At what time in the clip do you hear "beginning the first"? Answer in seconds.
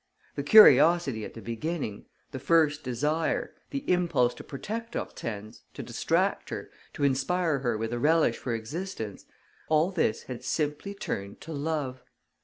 1.43-2.81